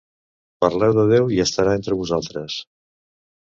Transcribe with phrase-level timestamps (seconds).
[0.65, 2.61] Parleu de Déu i estarà entre vosaltres.